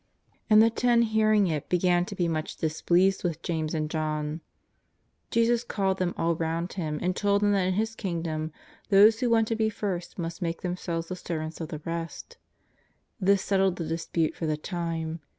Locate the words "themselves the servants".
10.63-11.61